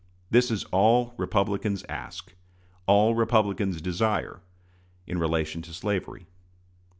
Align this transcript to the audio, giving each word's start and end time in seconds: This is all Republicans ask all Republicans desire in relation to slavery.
This 0.31 0.49
is 0.49 0.63
all 0.71 1.13
Republicans 1.15 1.85
ask 1.87 2.33
all 2.87 3.13
Republicans 3.13 3.79
desire 3.81 4.41
in 5.05 5.19
relation 5.19 5.61
to 5.61 5.73
slavery. 5.75 6.25